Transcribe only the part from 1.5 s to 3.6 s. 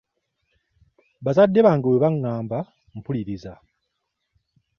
bange bwebangamba mpuliriza.